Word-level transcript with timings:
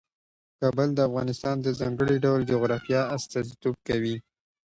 کابل 0.59 0.89
د 0.95 0.99
افغانستان 1.09 1.55
د 1.61 1.67
ځانګړي 1.79 2.17
ډول 2.25 2.41
جغرافیه 2.51 3.01
استازیتوب 3.15 3.75
کوي. 3.87 4.15